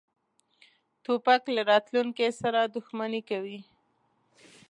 توپک 1.03 1.43
له 1.55 1.61
راتلونکې 1.71 2.27
سره 2.41 2.59
دښمني 2.75 3.21
کوي. 3.29 3.59